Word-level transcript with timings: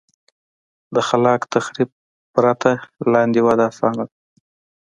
له 0.93 1.01
خلاق 1.09 1.41
تخریب 1.53 1.89
پرته 2.33 2.71
لاندې 3.13 3.39
وده 3.47 3.63
اسانه 3.71 4.03
ده. 4.07 4.15